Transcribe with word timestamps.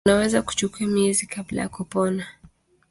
Unaweza 0.05 0.41
kuchukua 0.41 0.87
miezi 0.87 1.25
kabla 1.27 1.61
ya 1.61 1.69
kupona. 1.69 2.27